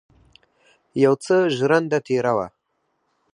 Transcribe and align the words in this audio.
یو 1.03 1.13
څه 1.23 1.35
ژرنده 1.57 1.99
تېره 2.05 2.33
وه. 2.37 2.47